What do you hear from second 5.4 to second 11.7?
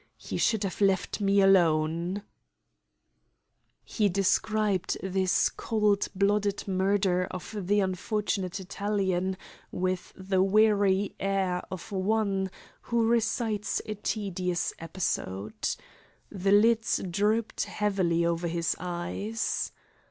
cold blooded murder of the unfortunate Italian with the weary air